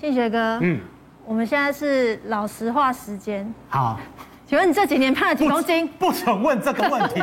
[0.00, 0.78] 庆学哥，嗯，
[1.24, 3.52] 我们现在是老实话时间。
[3.68, 3.98] 好，
[4.46, 5.88] 请问你这几年胖了几公斤？
[5.98, 7.20] 不，不准问这个问题。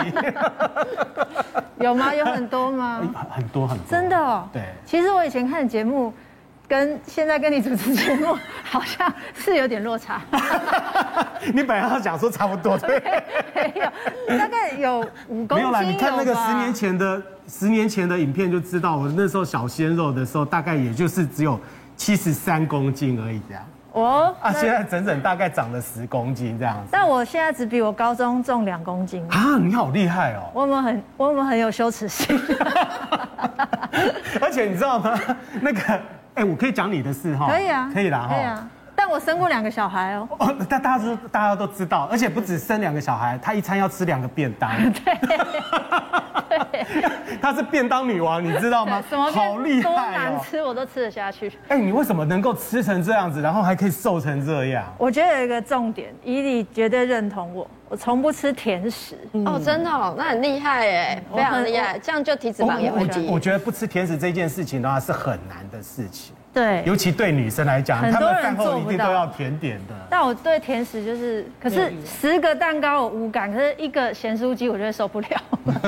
[1.80, 2.14] 有吗？
[2.14, 3.02] 有很多吗？
[3.30, 3.86] 很多很多。
[3.90, 4.50] 真的哦。
[4.52, 4.62] 对。
[4.86, 6.14] 其实我以前看节目，
[6.68, 10.22] 跟现在跟你主持节目，好像是有点落差。
[11.54, 13.00] 你本来要讲说差不多，对？
[13.56, 15.00] 没有，大概有
[15.30, 15.58] 五公斤。
[15.58, 21.58] 没有啦，你看那个十年前的十年前的影片就知道，我那时候小鲜肉的时候，大概也就是只有。
[21.96, 23.64] 七十三公斤而已，这样。
[23.94, 26.82] 哦，啊，现在整整大概长了十公斤这样子。
[26.92, 29.26] 但我现在只比我高中重两公斤。
[29.30, 30.42] 啊，你好厉害哦！
[30.54, 32.36] 我们很，我们很有羞耻心。
[34.42, 35.18] 而且你知道吗？
[35.62, 35.80] 那个，
[36.36, 37.48] 哎，我可以讲你的事哈。
[37.50, 38.36] 可以啊，可以啦哈。
[38.36, 38.68] 可以啊。
[38.98, 40.28] 但我生过两个小孩哦。
[40.40, 44.70] 哦，但大家都大家都知道，而且不止生两个小孩，他一餐要吃两个便当。
[44.92, 45.18] 对。
[47.46, 49.00] 她是便当女王，你知道吗？
[49.08, 49.94] 什么好厉害哦！
[49.94, 51.52] 多难吃我都吃得下去。
[51.68, 54.84] 哎，你为什么能够吃成这样子，然后还可以瘦成这样？
[54.98, 59.16] 我觉得有一个重点，伊利绝对认同我，我从不吃甜食。
[59.46, 63.28] 哦，真的哦，那很厉害哎，非常厉害，这样就体脂肪也会低。
[63.30, 66.36] 我觉得不吃甜食这件事情的话是很难的事情。
[66.56, 69.94] 对，尤其对女生来讲，她们饭后一定都要甜点的。
[70.10, 75.28] 但我对甜食就是，可是十个蛋糕我无感，可是一个咸酥鸡我觉得受不了。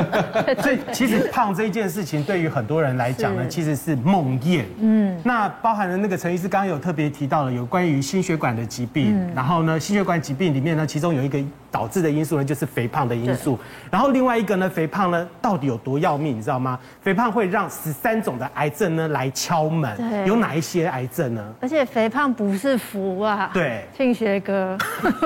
[0.61, 4.65] 所以其实胖这一件事情对于很多人来讲呢，其实是梦魇。
[4.79, 11.39] 嗯，那包含了那个陈医师刚刚有特别提到了有关于心血管的疾病，然后呢，心血管疾病里面呢，其中有一个
[11.71, 13.57] 导致的因素呢，就是肥胖的因素。
[13.91, 16.79] 然后另外一个呢，肥胖呢到底有多要命，你知道吗？
[17.01, 20.25] 肥胖会让十三种的癌症呢来敲门。
[20.25, 21.53] 有哪一些癌症呢？
[21.61, 23.51] 而且肥胖不是福啊。
[23.53, 24.77] 对，庆学哥，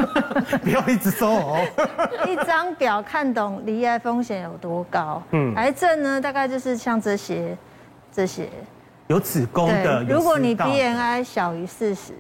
[0.64, 1.66] 不要一直说哦。
[2.28, 5.22] 一张表看懂离癌风险有多高？
[5.32, 7.56] 嗯，癌症呢，大概就是像这些，
[8.12, 8.50] 这些
[9.08, 10.04] 有子宫的。
[10.04, 12.14] 如果你 BMI 小于四十，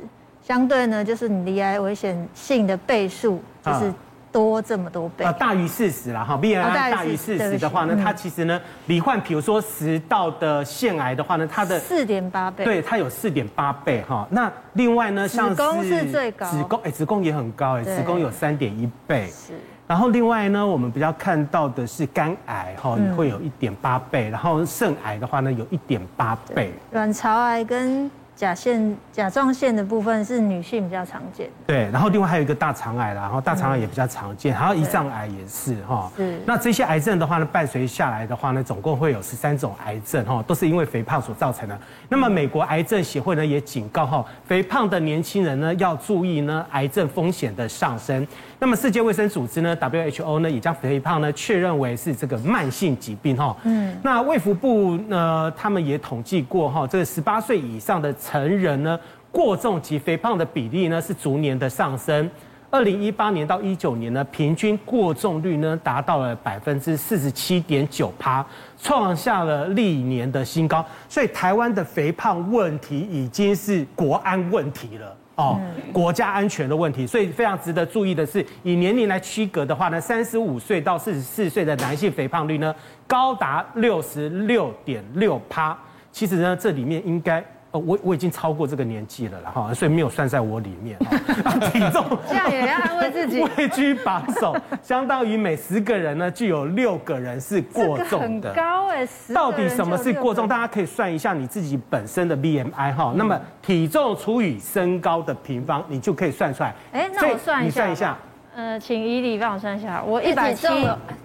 [0.44, 3.94] 相对呢，就是你离癌危险性的倍数就是。
[4.31, 14.27] 多这么多倍啊，大于四十了哈，BMI 大于四十的话呢，它其实呢，罹患比如说食道的腺癌的话呢，它的四点八倍，对，它有四点八倍哈。
[14.31, 19.27] 那另外呢，像子宫是最高，子宫哎，子宫也很高哎，子宫有三点一倍。
[19.27, 19.53] 是。
[19.87, 26.71] 然后另外呢，我们比较看到的是肝癌哈，也会有一点八倍，然后肾癌的话呢，有一点八倍。
[26.91, 28.09] 卵巢癌跟
[28.41, 36.11] 甲腺、甲状腺的部分是女性比较常见，对，然后另外还有一个大肠癌啦，然后大肠癌也比较常见，还有胰脏癌也是哈。
[36.17, 36.41] 是。
[36.43, 41.79] 那这些癌症的话呢，伴随下来的话呢，总共会有十三种癌症哈，都是因为肥胖所造成的。
[42.09, 48.25] 那么美国癌症协会呢也警告哈，肥胖的年轻人呢要注意呢癌症风险的上升。
[48.58, 53.55] 那么世界卫生组织呢 WHO 呢也将肥胖呢确认为是这个慢性疾病哈。
[53.65, 53.95] 嗯。
[54.02, 58.11] 那卫福部呢他们也统计过哈，这个十八岁以上的。
[58.31, 58.97] 成人呢，
[59.30, 62.30] 过重及肥胖的比例呢是逐年的上升。
[62.69, 68.45] 二零一八年到一九年呢，平均过重率呢达到了百分之四十七点九趴，
[68.81, 70.86] 创下了历年的新高。
[71.09, 75.59] 所以台湾的肥胖问题已经是国安问题了哦，
[75.91, 77.05] 国家安全的问题。
[77.05, 82.73] 所以非常值得注意的是，以年龄来区隔的话呢，三十五岁到四十四岁的男性肥胖率呢
[83.05, 85.77] 高达六十六点六趴。
[86.14, 87.43] 其实呢，这里面应该。
[87.71, 90.98] 哦，我我已经超过这个年纪了了哈，所以没有算在我里面。
[91.71, 98.49] 体重这样也要安慰自己，位居榜首，相当于每十个人呢就有六个人是过重的。
[98.49, 100.48] 很高哎，到底什么是过重？
[100.48, 106.76] 大家可以算一下你自己本身的 BMI 哈，那么体重除以身高的平方，你就可以算出来。
[106.92, 107.86] 哎，那我算一下。
[107.86, 108.17] 你算一下。
[108.53, 110.67] 呃，请伊礼帮我算一下，我一百七，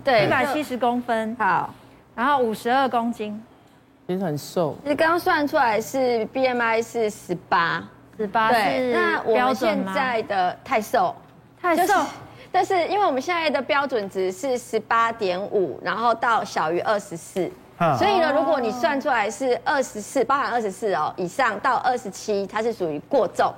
[0.04, 1.74] 对，一百七十公分，好，
[2.14, 3.42] 然后五十二公斤。
[4.06, 7.82] 其实很瘦，其实刚刚算出来是 BMI 是十八，
[8.16, 11.12] 十八是那我们现在的太瘦，
[11.60, 11.92] 太瘦，
[12.52, 17.50] 但是因为我们现在的标准值是十八点五，然后到小于二十四，
[17.98, 23.52] 所以呢，如果你算出来是二十四，包含二十四哦以上到二十七，它是属于过重，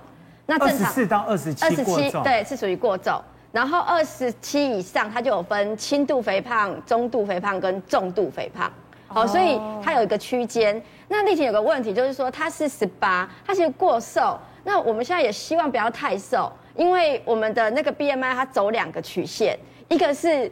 [0.47, 8.73] 那正常二十四到二十七，二十七对是属于过重，然后二十七以上它就有分轻度肥胖、中度肥胖跟重度肥胖。
[9.09, 10.81] 好，所以它有一个区间。
[11.09, 14.39] 那丽婷有个问题，就是说她是十八，她其实过瘦。
[14.65, 19.59] 那我们现在也希望不要太瘦，因为我们的那个 BMI 它走两个曲线，
[19.89, 20.51] 一个是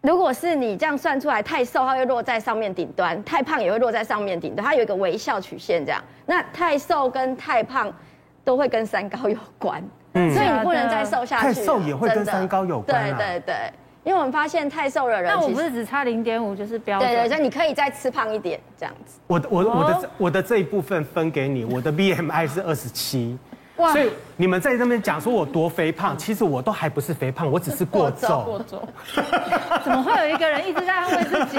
[0.00, 4.66] 如果是你这样算出来太瘦，它会落在上面顶端；太胖也会落在上面顶端。
[4.66, 6.02] 它有一个微笑曲线这样。
[6.26, 7.92] 那太瘦跟太胖
[8.42, 9.80] 都会跟三高有关，
[10.14, 11.42] 嗯，所以你不能再瘦下去。
[11.46, 13.16] 太瘦也会跟三高有关啊。
[13.16, 13.72] 对对对。
[14.04, 17.08] 因为我们发现太瘦的人，那我不是只差零点五就是标准？
[17.08, 19.18] 对对，所以你可以再吃胖一点这样子。
[19.26, 23.38] 我的我我的我的这一部分分给你，我的 BMI 是二十七。
[23.76, 28.44] 所以你们在那边讲说我多肥胖，其实我都还不是肥胖，我只是过重。
[28.44, 28.78] 过重。
[29.82, 31.58] 怎么会有一个人一直在安慰自己？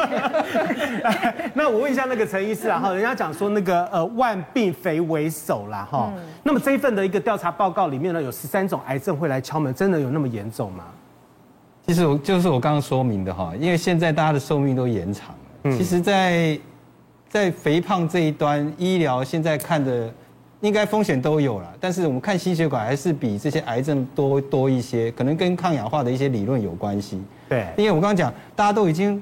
[1.55, 6.13] 那我问一下那个陈医师啊，哈，人家讲说那个呃万病肥为首啦，哈。
[6.43, 10.83] 那么这一份的一个调查报告里面呢，有十三种癌症会来敲门，真的有那么严重吗？
[11.87, 15.77] 其实我就是我刚刚说明的哈，因为现在大家的寿命都延长了。
[15.77, 16.59] 其实，在
[17.29, 20.11] 在肥胖这一端，医疗现在看的。
[20.61, 27.19] 应该风险都有了，但是我们看心血管还是比这些癌症多多一些，可能跟抗氧化的一些理论有关系。
[27.49, 29.19] 对，因为我刚刚讲，大家都已经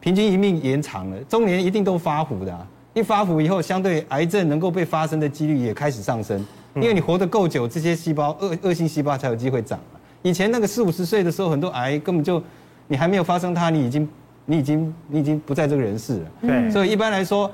[0.00, 6.42] 平均一命延长了，中年一定都发福的，一发福以后，相对癌症能够被发生的几率也开始上升，
[6.76, 9.78] 因为你活得够久，这些细胞恶恶性细胞才有机会长。
[10.22, 12.42] 以前那个四五十岁的时候，很多癌根本就
[12.88, 14.08] 你还没有发生它，你已经
[14.46, 16.30] 你已经你已经不在这个人世了。
[16.42, 17.50] 对，所以一般来说。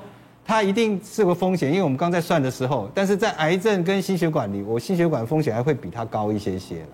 [0.49, 6.85] 它一定是个风险，因为我们刚在算的时候，但是在癌症跟心血管里，我心血管风险还会比它高一些些。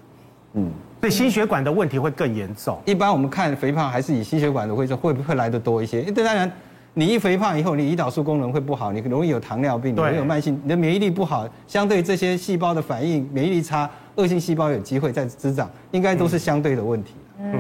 [0.54, 0.72] 嗯，
[1.02, 2.80] 所以心血管的问题会更严重。
[2.84, 6.02] 一般我们看肥胖还是以心血管的会会不会来的多一些？
[6.02, 6.52] 当然，
[6.96, 17.16] 你一肥胖以后，你胰岛素功能会不好，你容易有糖尿病，容易有慢性，你的免疫力不好，相对这些细胞的反应，免疫力差，恶性细胞有机会再滋长，应该都是相对的问题。
[17.40, 17.54] 嗯，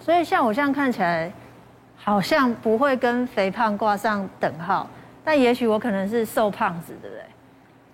[0.00, 1.30] 所以像我这样看起来，
[1.96, 4.88] 好像不会跟肥胖挂上等号。
[5.24, 7.22] 但也许我可能是瘦胖子，对不对？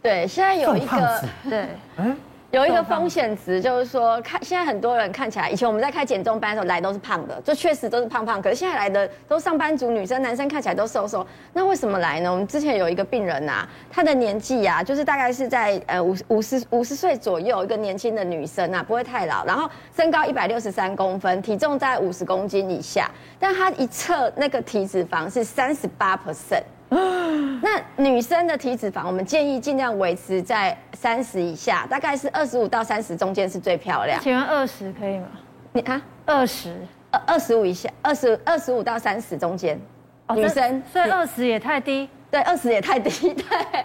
[0.00, 1.69] 对，现在有一个对，
[2.54, 8.40] 有一个风险值，就是说，看现在很多人看起来，以前我们在开减重班的时候来都是胖的，就确实都是胖胖。
[8.40, 11.26] 可是现在来的都上班族，女生、男生看起来都瘦瘦。
[11.52, 12.30] 那为什么来呢？
[12.30, 23.10] 我们之前有一个病人呐，她的年纪啊，就是大概是在呃五五十五十岁左右，一个年轻的女生啊，不会太老，然后身高一百六十三公分，体重在五十公斤以下，
[23.40, 26.62] 但她一测那个体脂肪是三十八 percent。
[27.62, 34.20] 那女生的体脂肪，我们建议尽量维持在三十以下，大概是二十五到三十中间是最漂亮。
[34.22, 35.26] 请问二十可以吗？
[35.72, 36.76] 你啊，二十，
[37.10, 39.81] 二二十五以下，二十二十五到三十中间，
[40.34, 42.08] 女生，所以二十也太低。
[42.34, 43.32] 对，二十也太低。
[43.32, 43.44] 对，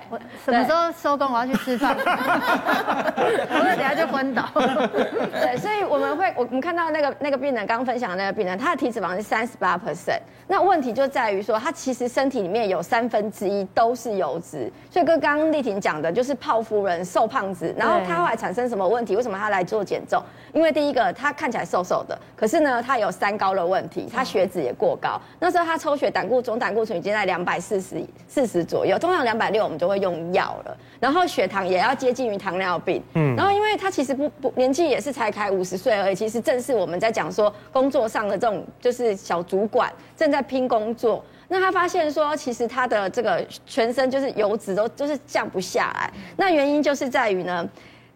[0.10, 1.32] 我什么时候收工？
[1.32, 1.96] 我要去吃饭。
[2.02, 4.50] 我等下就昏倒。
[4.56, 10.20] 对，所以我们会，我们看到那个那个病人刚刚分享的那个病人，他的体脂肪是三十八 percent。
[10.48, 14.68] 那问题就在于说，他其实身体里面有三分之一都是油脂。
[14.90, 19.16] 所以跟刚刚丽婷讲的，就是泡夫人瘦胖子，然后他后来产生什么问题？
[19.16, 20.20] 为什么他来做减重？
[20.54, 25.22] 因为第一个，他看起来瘦瘦的，可是呢，他有三高的问题，他血脂也过高。
[25.40, 28.04] 那时候他抽血胆固总胆固醇已经在两百四十。
[28.40, 47.68] 四十左右，通常两百六我们就会用药了，然后血糖也要接近于糖尿病，嗯，然后因为他其实不不年纪也是才开五十岁而已，其实正是我们在讲说工作上的这种就是小主管正在拼工作，那他发现说其实他的这个全身就是油脂都就是降不下来，那原因就是在于呢，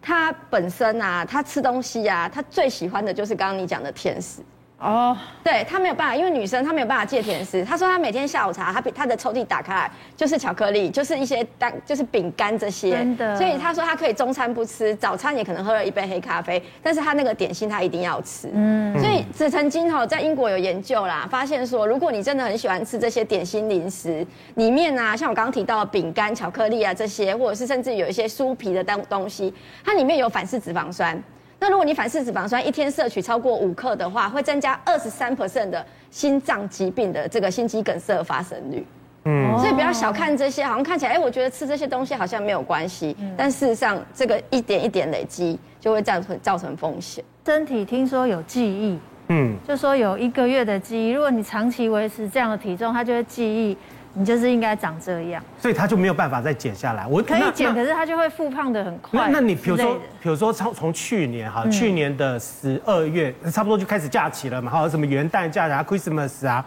[0.02, 4.40] 他本身啊，他吃东西啊，他最喜欢的就是刚刚你讲的甜食。
[4.84, 5.18] 哦，oh.
[5.44, 7.64] 对，她没有办法，因为女生她没有办法戒甜食。
[7.64, 12.92] 她说她每天下午茶，她她的抽屉打开来就是巧克力，就是一些单就是饼干这些。
[12.92, 13.36] 真的。
[13.38, 18.50] 所以她说她可以中餐不吃，早餐也可能喝了一杯黑咖啡，但是她那个点心她一定要吃。
[18.54, 19.00] 嗯。
[19.00, 24.26] 所以这曾经哈在英国有研究啦，发现说如果你真的很喜欢吃这些点心零食
[24.56, 29.54] 里面啊，像我刚刚提到的饼干、巧克力啊这些，或者是甚至有一些酥皮的东东西，
[29.84, 31.22] 它里面有反式脂肪酸。
[31.64, 38.86] 那如果你反式脂肪酸一天摄取超过五克的话，会增加二十三 percent 的心脏疾病的这个心肌梗塞发生率。
[39.24, 47.24] 嗯，所以不要小看这些，好像看起来，哎，我觉得吃这些东西好像没有关系，嗯、但事实上，这个一点一点累积就会造成造成风险。
[47.46, 53.78] 身体听说有记忆，嗯，就说有一个月的记忆，如果你长期维持这样的体重，它就会记忆。
[54.16, 57.08] 你就是应该长这样，所以他就没有办法再减下来。
[57.08, 59.30] 我可以减，可是他就会复胖的很快。
[59.32, 66.64] 那你比如说，比如说从从去年哈，去年的十二月差不多就开始假期了嘛，哈，什么元旦假期啊、Christmas 啊，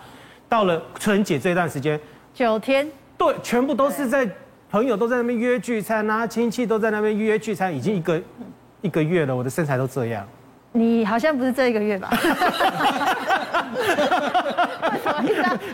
[0.48, 2.00] 到了春节这段时间，
[2.34, 4.28] 九天，对，全部都是在
[4.68, 8.20] 朋友都在那边约聚餐啊，亲戚都在那边约聚餐，已经一个
[8.80, 10.26] 一个月了，我的身材都这样。
[10.78, 12.10] 你好像不是这一个月吧？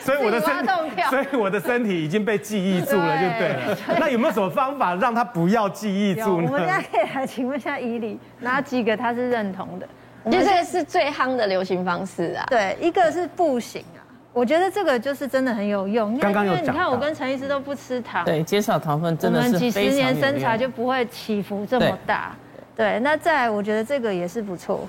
[0.00, 3.76] 所以我的身体，所以我的身体已经被记忆住了，就对了。
[3.98, 6.48] 那有没有什么方法让他不要记忆住呢？
[6.50, 9.88] 我们现在可以来请问一下伊俐，哪几个他是认同的？
[10.22, 12.46] 我觉得这个是最夯的流行方式啊。
[12.48, 14.00] 对，一个是步行啊，
[14.32, 16.16] 我觉得这个就是真的很有用。
[16.18, 22.32] 刚刚有讲，你看我跟陈医师都不吃糖，对，减少糖分真的是我们几十年身材就不会起伏这么大。
[22.74, 24.88] 对，那再来，我觉得这个也是不错，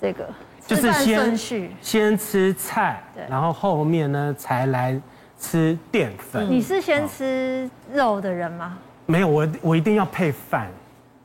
[0.00, 0.28] 这个
[0.66, 1.36] 就是先
[1.80, 5.00] 先吃菜，然后后面呢才来
[5.38, 6.50] 吃淀粉。
[6.50, 8.76] 你是先吃肉的人吗？
[9.06, 10.68] 没有，我我一定要配饭。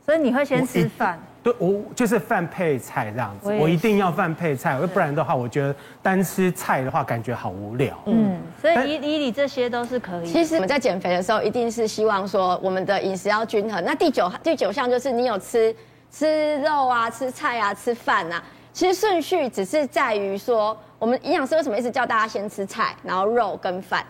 [0.05, 1.19] 所以你会先吃饭？
[1.43, 7.97] 对，我就是饭配菜这样子，我一定要饭配菜，不然的话，我觉得单吃菜的话，感觉好无聊。
[8.05, 10.27] 嗯，所以以以你这些都是可以。
[10.27, 13.83] 其实我们在减肥的时候，一定是希望说我们的饮食要均衡。
[13.83, 15.75] 那第九第九项就是你有吃
[16.11, 18.43] 吃肉啊，吃菜啊，吃饭啊。
[18.71, 24.05] 其实顺序只是在于说，我们营养师为什么一直叫大家先吃菜，然后肉跟饭？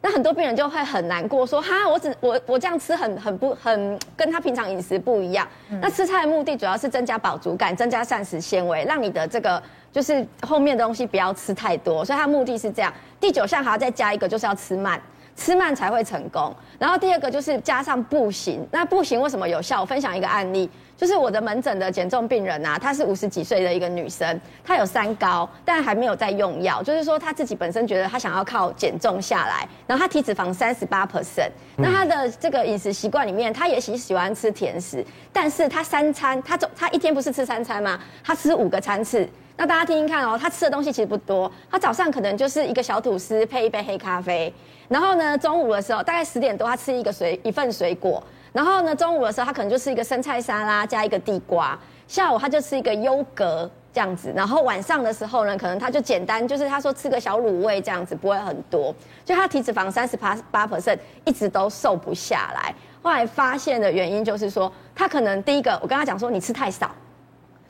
[0.00, 5.46] 那很多病人就会很难过，说哈，我只我我这样吃很很不很跟他平常饮食不一样。
[5.70, 9.60] 嗯、那吃菜的目的主要是增加饱足感，增加膳食纤维，让你的这个
[9.90, 12.04] 就是后面的东西不要吃太多。
[12.04, 12.92] 所以它目的是这样。
[13.18, 15.00] 第九项还要再加一个，就是要吃慢，
[15.34, 16.54] 吃慢才会成功。
[16.78, 18.64] 然后第二个就是加上步行。
[18.70, 19.80] 那步行为什么有效？
[19.80, 20.70] 我分享一个案例。
[20.96, 26.82] 就是我的门诊的减重病人啊，她是五十几岁的一个女生，她有三高，但还没有在用药。
[26.82, 38.00] 就是说她自己本身觉得她想要靠减重下来，然后她体脂肪三十八 percent，那她的这个饮食习惯里面，她也喜喜欢吃甜食，但是她三餐，她总她一天不是吃三餐吗？
[38.24, 39.28] 她吃五个餐次。
[39.58, 44.52] 那大家听听看哦，她吃的东西其实不多，她早上可能就是一个小吐司配一杯黑咖啡，
[44.88, 48.22] 然后呢，中午的时候大概十点多，她吃一个水一份水果。
[48.56, 58.94] 然后呢，中午的时候他可能就是一个生菜沙拉加一个地瓜，下午他就吃一个优格这样子，然后晚上的时候呢，可能他就简单，就是他说吃个小卤味这样子，不会很多，
[59.26, 62.74] 就他体脂肪三十八八 percent 一直都瘦不下来。
[63.02, 66.90] 后来发现的原因就是说，他可能第一个我跟他讲说你吃太少，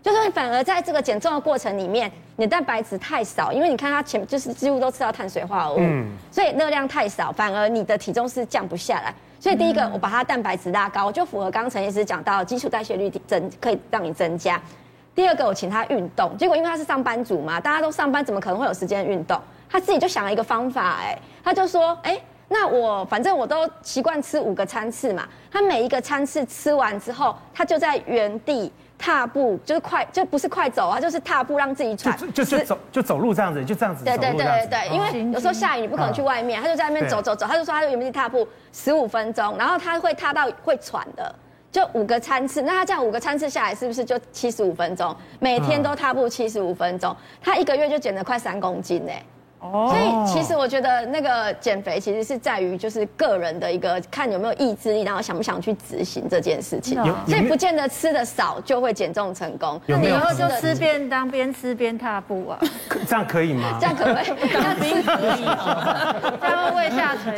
[0.00, 9.12] 就是反而在这个减重的过程里面，你的蛋白质太少，因为你看他前就是几乎都吃到碳水化合物，嗯，所以热量太少，反而你的体重是降不下来。
[9.38, 14.60] 所以第一个，我把它蛋白质拉高，就符合刚刚陈医师讲到基础代谢率增，可以让你增加。
[15.14, 19.40] 第二个，我请他运动，结果因为他是上班族嘛，大家都上班，怎么可能会有时间运动？
[19.68, 28.72] 他自己就想了一个方法，哎，他就说，哎，那我反正我都习惯吃五个餐次嘛，他每一个餐次吃完之后，他就在原地。
[28.98, 34.04] 踏步就是快，就不是快走啊，就是踏步让自己喘，就就走就走路这样子，就这样子。
[34.04, 41.34] 对对对对对，因为有时候下雨你不可能去外面，他就在那边走走走，他就说他就原地踏步十五分钟，然后他会踏到会喘的，
[41.70, 45.14] 就五个餐次，那他这样五个餐次下来是不是就七十五分钟？
[45.38, 49.12] 每天都踏步七十五分钟，他一个月就减了快三公斤呢。
[49.72, 57.02] 哦，所以其实我觉得那个减肥其实是在于就是个人的一个看有没有意志力，然后想不想去执行这件事情。
[57.26, 59.80] 所以不见得吃的少就会减重成功。
[59.86, 62.58] 那你以后就吃便当，边吃边踏步啊？
[63.06, 63.78] 这样可以吗？
[63.80, 64.50] 这样可不可以？
[64.50, 65.02] 这样可以。
[66.40, 67.36] 这样会胃下垂。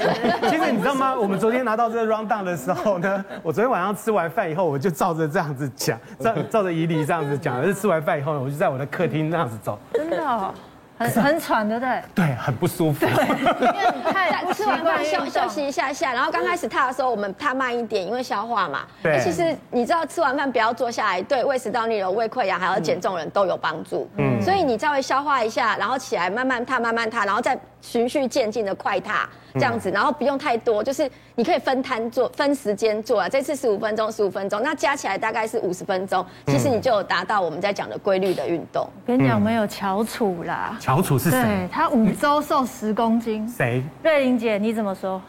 [0.49, 1.15] 其实你知道吗？
[1.15, 7.63] 我们昨天拿到这个 rundown 的时候呢， 我昨天晚上吃完饭以后，我就照着这样子讲，照照着伊犁这样子讲。
[7.65, 9.79] 是吃完饭以后，我就在我的客厅这样子走。
[9.93, 10.55] 真的哦。
[10.99, 12.03] 很很喘，对不对？
[12.15, 13.07] 对，很不舒服。
[13.07, 18.81] 对，因为你太吃完饭休休息一下下，然后刚开始踏的时候，我们踏慢一点，因为消化嘛。
[19.03, 19.21] 对。
[19.21, 24.09] 其实你知道，吃完饭不要坐下来，对胃食道逆流、胃溃疡还有减重人都有帮助。
[24.17, 24.43] 嗯。
[24.43, 29.29] 所以你稍微消化一下，然后起来慢慢踏，慢慢踏，然后再循序渐进的快踏。
[29.55, 33.29] 这样子，然后不用太多，就是你可以分摊做，分时间做啊。
[33.29, 36.25] 这次十五分钟，十五分钟，那加起来大概是五十分钟。
[36.47, 38.83] 其实你就有达到我们在讲的规律的运动。
[38.83, 40.77] 我跟你讲，我们有翘楚啦。
[40.79, 41.43] 翘楚是谁？
[41.43, 43.49] 对，他五周瘦十公斤。
[43.49, 43.83] 谁？
[44.03, 45.21] 瑞玲姐，你怎么说？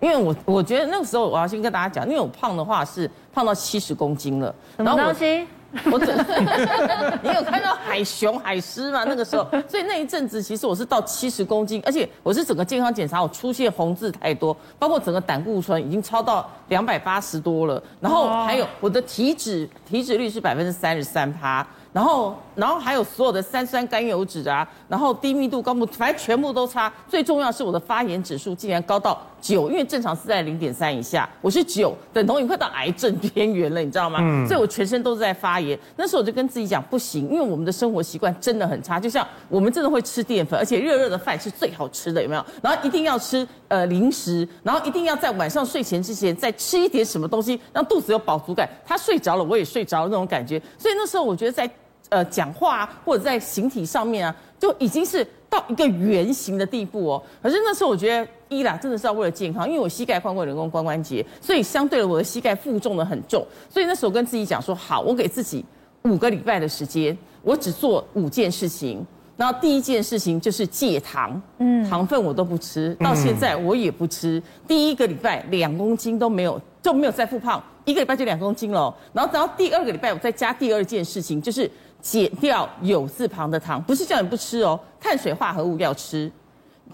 [0.00, 4.52] 因为我我觉得那个时候我要先跟大家讲，因为我胖的话是胖到七十公斤了。
[4.78, 5.46] 什么东西？
[5.92, 6.08] 我整，
[7.22, 9.04] 你有看到海熊、海狮吗？
[9.06, 21.66] 那个时候，所以那一阵子其实我是到七十公斤，而且我是整个健康检查，我出现红字太多，包括整个胆固醇已经超到两百八十多了，然后还有我的体脂体脂率是百分之三十三趴。
[21.92, 26.92] 然后，然后还有所有的三酸甘油脂啊，然后低密度高木，反正全部都差。
[27.08, 34.18] 最重要是我的发炎指数竟然高到九，因为正常是在零点三以下，我是九，等同于快到癌症边缘了，你知道吗？
[34.20, 34.46] 嗯。
[34.46, 35.78] 所以我全身都是在发炎。
[35.96, 39.00] 那时候我就跟自己讲，不行，因为我们的生活习惯真的很差。
[39.00, 42.44] 就像我们真的会吃淀粉，而且热热的饭是最好吃的，有没有？
[42.60, 48.68] 然后一定要吃呃零食，然后一定要在晚上睡前之前再吃一点什么东西，让肚子有饱足感。
[48.84, 50.60] 他睡着了，我也睡着了那种感觉。
[50.76, 51.70] 所以那时候我觉得在。
[52.10, 57.22] 呃，讲话啊，或者在形体上面啊，就已经是到一个圆形的地步哦。
[57.40, 63.46] 可是那时候我觉得，一啦，真的是要为了健康，因为我膝盖换过人工髋关节，所以相对的我的膝盖负重的很重。
[63.68, 65.64] 所以那时候跟自己讲说，好，我给自己
[66.02, 69.06] 五个礼拜的时间，我只做五件事情。
[69.36, 74.42] 然后第一件事情就是戒糖，嗯，糖分我都不吃，到现在我也不吃。
[74.66, 78.92] 第一个礼拜两公斤都没有，就没有再复胖，一个礼拜就两公斤了。
[79.12, 81.70] 然后等到第二个礼拜，我再加第二件事情就是。
[82.00, 86.30] 减掉有字旁的糖，不是叫你不吃哦，碳水化合物要吃，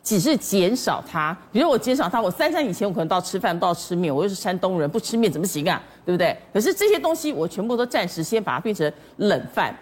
[0.03, 1.37] 只是减少它。
[1.53, 5.83] 比如我减少它，我三餐以前我可能都要吃饭，都要吃面，我又是山东人，不吃面怎么行啊？
[6.05, 6.37] 对不对？
[6.53, 9.77] 可是这些东西我全部都暂时先把它变成冷饭，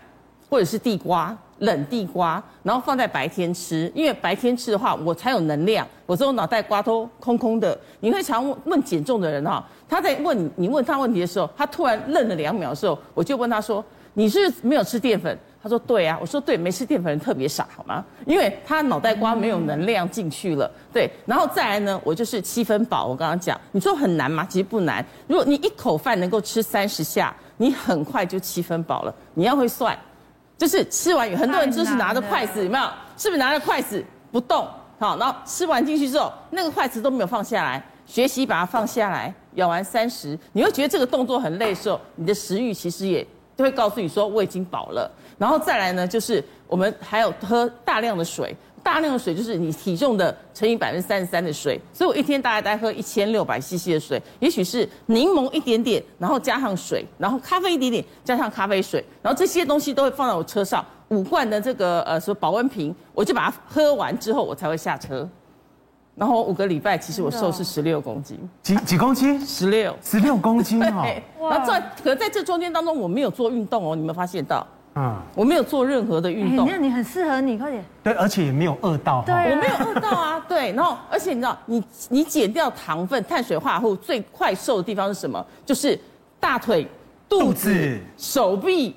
[0.48, 1.36] 或者是地瓜。
[1.60, 5.86] 冷地瓜，然后放在白天吃，因为白天吃的话，我才有能量。
[6.04, 7.78] 我这种脑袋瓜都空空的。
[8.00, 13.82] 你会常问问减重的人哈，他在问你，你问他问题的时候，他突然愣了两秒的时候，我就问他说
[14.14, 18.04] ：“你是没有吃淀粉？”他说：“对啊。”我说：“对，没吃淀粉人特别傻，好吗？
[18.26, 20.70] 因为他脑袋瓜没有能量进去了。
[20.92, 23.06] 对，然后再来呢，我就是七分饱。
[23.06, 24.46] 我刚刚讲，你说很难吗？
[24.48, 25.04] 其实不难。
[25.26, 29.14] 如果你一口饭能够吃三十下，你很快就七分饱了。
[29.34, 29.98] 你要会算。”
[30.56, 32.84] 就是吃完，有很多人就是拿着筷子，有没有？
[33.16, 34.66] 是不是拿着筷子不动？
[35.00, 37.84] 好，然后吃完进去之后，那个筷子都没有放下来。
[38.06, 45.10] 学习把它放下来，咬完三十，你会觉得这个动作很累的时候，你的食欲其实也就会告诉你说我已经饱了。
[45.38, 48.56] 然后再来呢，就是我们还有喝大量的水。
[48.82, 65.26] 大量的水就是你体重的乘以百分之三十三的水，所以我一天大概在喝一千六百 CC 的水，也许是柠檬一点点，然后加上水，然后咖啡一点点，加上咖啡水，然后这些东西都会放在我车上五罐的这个呃说保温瓶，我就把它喝完之后我才会下车，
[66.16, 69.40] 然后五个礼拜其实我瘦是十六公斤，几几公斤？
[69.44, 71.04] 十六，十六公斤哦。
[71.50, 74.66] 然后在可在这中间当中我没有做运动哦，你有没有发现到？
[74.96, 76.68] 嗯，我没有做任何的运动。
[76.70, 77.84] 那你很适合你，快点。
[78.04, 79.24] 对，而且也没有饿到。
[79.26, 80.38] 对，我没有饿到啊。
[80.48, 85.44] 对，然后而且你知道，你你减掉糖分、碳水化合物最快瘦的地方是什么？
[85.66, 85.98] 就是
[86.38, 86.86] 大腿、
[87.28, 88.94] 肚子、手臂、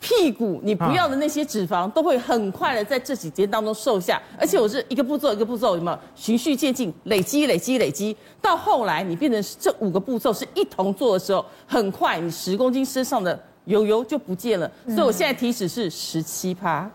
[0.00, 4.20] 屁股，你不要的那些脂肪都会很快的在这几天当中瘦下。
[4.38, 13.38] 而且我是一个步骤一个步骤，有没有循序渐进，累积累积累积，到后来你变成这五个步骤是一同做的时候，很快你十公斤身上的。
[13.66, 16.90] 油油就不见了，所以我现在体脂是十七趴。